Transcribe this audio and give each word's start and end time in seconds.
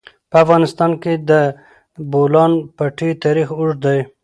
په 0.29 0.35
افغانستان 0.43 0.91
کې 1.01 1.13
د 1.19 1.21
د 1.27 1.33
بولان 2.11 2.51
پټي 2.77 3.09
تاریخ 3.23 3.47
اوږد 3.57 3.79
دی. 3.85 3.99